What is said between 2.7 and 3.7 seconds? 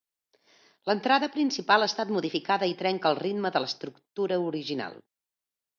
i trenca el ritme de